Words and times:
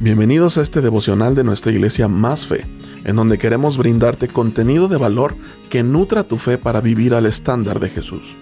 Bienvenidos 0.00 0.58
a 0.58 0.62
este 0.62 0.80
devocional 0.80 1.36
de 1.36 1.44
nuestra 1.44 1.70
iglesia 1.70 2.08
Más 2.08 2.48
Fe, 2.48 2.66
en 3.04 3.14
donde 3.14 3.38
queremos 3.38 3.78
brindarte 3.78 4.26
contenido 4.26 4.88
de 4.88 4.96
valor 4.96 5.36
que 5.70 5.84
nutra 5.84 6.24
tu 6.24 6.36
fe 6.36 6.58
para 6.58 6.80
vivir 6.80 7.14
al 7.14 7.26
estándar 7.26 7.78
de 7.78 7.88
Jesús. 7.88 8.34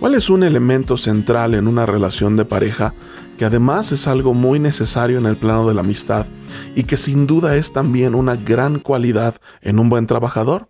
¿Cuál 0.00 0.16
es 0.16 0.28
un 0.28 0.42
elemento 0.42 0.96
central 0.96 1.54
en 1.54 1.68
una 1.68 1.86
relación 1.86 2.36
de 2.36 2.44
pareja 2.44 2.94
que 3.38 3.44
además 3.44 3.92
es 3.92 4.08
algo 4.08 4.34
muy 4.34 4.58
necesario 4.58 5.18
en 5.18 5.26
el 5.26 5.36
plano 5.36 5.68
de 5.68 5.74
la 5.74 5.82
amistad 5.82 6.26
y 6.74 6.82
que 6.82 6.96
sin 6.96 7.28
duda 7.28 7.54
es 7.54 7.72
también 7.72 8.16
una 8.16 8.34
gran 8.34 8.80
cualidad 8.80 9.36
en 9.60 9.78
un 9.78 9.88
buen 9.88 10.08
trabajador? 10.08 10.68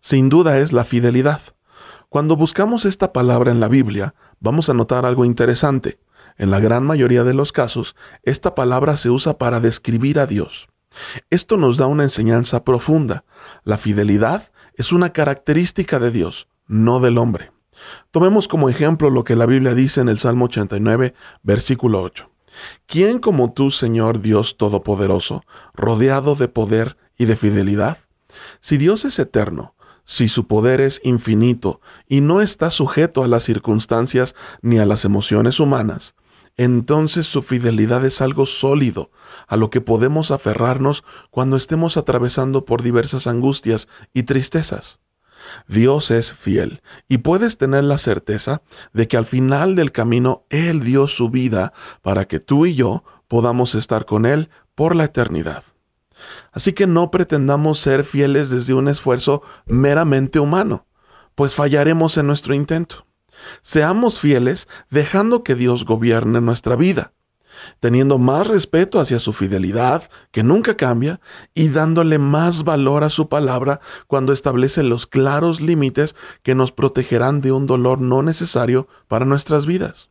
Sin 0.00 0.28
duda 0.28 0.58
es 0.58 0.74
la 0.74 0.84
fidelidad. 0.84 1.40
Cuando 2.10 2.36
buscamos 2.36 2.84
esta 2.84 3.14
palabra 3.14 3.50
en 3.50 3.60
la 3.60 3.68
Biblia, 3.68 4.14
vamos 4.40 4.68
a 4.68 4.74
notar 4.74 5.06
algo 5.06 5.24
interesante. 5.24 5.98
En 6.36 6.50
la 6.50 6.60
gran 6.60 6.84
mayoría 6.84 7.24
de 7.24 7.34
los 7.34 7.52
casos, 7.52 7.94
esta 8.22 8.54
palabra 8.54 8.96
se 8.96 9.10
usa 9.10 9.38
para 9.38 9.60
describir 9.60 10.18
a 10.18 10.26
Dios. 10.26 10.68
Esto 11.30 11.56
nos 11.56 11.76
da 11.76 11.86
una 11.86 12.02
enseñanza 12.02 12.64
profunda. 12.64 13.24
La 13.64 13.78
fidelidad 13.78 14.52
es 14.74 14.92
una 14.92 15.12
característica 15.12 15.98
de 15.98 16.10
Dios, 16.10 16.48
no 16.66 17.00
del 17.00 17.18
hombre. 17.18 17.52
Tomemos 18.10 18.48
como 18.48 18.68
ejemplo 18.68 19.10
lo 19.10 19.24
que 19.24 19.36
la 19.36 19.46
Biblia 19.46 19.74
dice 19.74 20.00
en 20.00 20.08
el 20.08 20.18
Salmo 20.18 20.46
89, 20.46 21.14
versículo 21.42 22.02
8. 22.02 22.30
¿Quién 22.86 23.18
como 23.18 23.52
tú, 23.52 23.70
Señor 23.70 24.20
Dios 24.20 24.56
Todopoderoso, 24.56 25.44
rodeado 25.74 26.34
de 26.36 26.48
poder 26.48 26.96
y 27.16 27.24
de 27.24 27.36
fidelidad? 27.36 27.98
Si 28.60 28.76
Dios 28.76 29.04
es 29.04 29.18
eterno, 29.18 29.74
si 30.04 30.28
su 30.28 30.46
poder 30.46 30.80
es 30.80 31.00
infinito 31.02 31.80
y 32.08 32.20
no 32.20 32.40
está 32.40 32.70
sujeto 32.70 33.24
a 33.24 33.28
las 33.28 33.42
circunstancias 33.42 34.34
ni 34.62 34.78
a 34.78 34.86
las 34.86 35.04
emociones 35.04 35.60
humanas, 35.60 36.14
entonces 36.56 37.26
su 37.26 37.42
fidelidad 37.42 38.04
es 38.04 38.20
algo 38.20 38.46
sólido, 38.46 39.10
a 39.46 39.56
lo 39.56 39.70
que 39.70 39.80
podemos 39.80 40.30
aferrarnos 40.30 41.04
cuando 41.30 41.56
estemos 41.56 41.96
atravesando 41.96 42.64
por 42.64 42.82
diversas 42.82 43.26
angustias 43.26 43.88
y 44.12 44.24
tristezas. 44.24 45.00
Dios 45.68 46.10
es 46.10 46.32
fiel 46.32 46.80
y 47.08 47.18
puedes 47.18 47.58
tener 47.58 47.84
la 47.84 47.98
certeza 47.98 48.62
de 48.92 49.08
que 49.08 49.16
al 49.16 49.26
final 49.26 49.76
del 49.76 49.92
camino 49.92 50.46
Él 50.48 50.84
dio 50.84 51.06
su 51.06 51.28
vida 51.28 51.72
para 52.02 52.24
que 52.24 52.40
tú 52.40 52.66
y 52.66 52.74
yo 52.74 53.04
podamos 53.28 53.74
estar 53.74 54.06
con 54.06 54.26
Él 54.26 54.48
por 54.74 54.96
la 54.96 55.04
eternidad. 55.04 55.62
Así 56.52 56.72
que 56.72 56.86
no 56.86 57.10
pretendamos 57.10 57.78
ser 57.80 58.04
fieles 58.04 58.50
desde 58.50 58.74
un 58.74 58.88
esfuerzo 58.88 59.42
meramente 59.66 60.38
humano, 60.38 60.86
pues 61.34 61.54
fallaremos 61.54 62.16
en 62.16 62.26
nuestro 62.26 62.54
intento. 62.54 63.06
Seamos 63.62 64.20
fieles 64.20 64.68
dejando 64.90 65.42
que 65.42 65.54
Dios 65.54 65.84
gobierne 65.84 66.40
nuestra 66.40 66.76
vida, 66.76 67.12
teniendo 67.80 68.18
más 68.18 68.46
respeto 68.46 69.00
hacia 69.00 69.18
su 69.18 69.32
fidelidad, 69.32 70.08
que 70.30 70.42
nunca 70.42 70.76
cambia, 70.76 71.20
y 71.54 71.68
dándole 71.68 72.18
más 72.18 72.64
valor 72.64 73.04
a 73.04 73.10
su 73.10 73.28
palabra 73.28 73.80
cuando 74.06 74.32
establece 74.32 74.82
los 74.82 75.06
claros 75.06 75.60
límites 75.60 76.16
que 76.42 76.54
nos 76.54 76.72
protegerán 76.72 77.40
de 77.40 77.52
un 77.52 77.66
dolor 77.66 78.00
no 78.00 78.22
necesario 78.22 78.88
para 79.08 79.24
nuestras 79.24 79.66
vidas. 79.66 80.10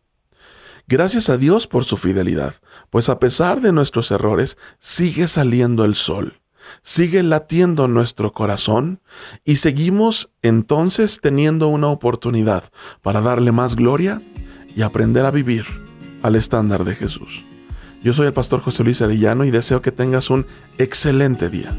Gracias 0.88 1.30
a 1.30 1.38
Dios 1.38 1.68
por 1.68 1.86
su 1.86 1.95
fidelidad, 1.95 2.56
pues 2.90 3.08
a 3.09 3.20
pesar 3.20 3.62
de 3.62 3.72
nuestros 3.72 4.12
errores, 4.12 4.58
sigue 4.80 5.28
saliendo 5.28 5.86
el 5.86 5.95
sol 5.95 6.43
sigue 6.82 7.24
latiendo 7.24 7.88
nuestro 7.88 8.34
corazón 8.34 9.02
y 9.46 9.58
seguimos 9.58 10.32
entonces 10.42 11.20
teniendo 11.22 11.68
una 11.68 11.88
oportunidad 11.88 12.64
para 13.02 13.22
darle 13.22 13.52
más 13.52 13.76
gloria 13.76 14.22
y 14.76 14.82
aprender 14.82 15.26
a 15.26 15.32
vivir 15.32 15.66
al 16.22 16.36
estándar 16.36 16.84
de 16.84 16.96
Jesús. 16.96 17.46
Yo 18.04 18.14
soy 18.14 18.28
el 18.28 18.34
pastor 18.34 18.60
José 18.62 18.84
Luis 18.84 19.02
Arellano 19.02 19.46
y 19.46 19.52
deseo 19.52 19.82
que 19.82 19.92
tengas 19.92 20.30
un 20.30 20.46
excelente 20.78 21.50
día. 21.50 21.72